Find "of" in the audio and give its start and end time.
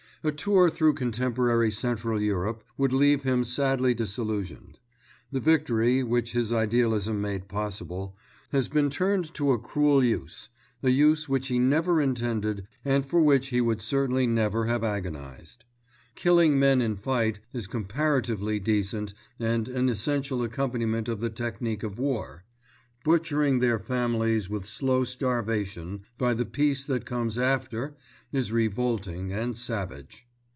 21.07-21.19, 21.81-21.97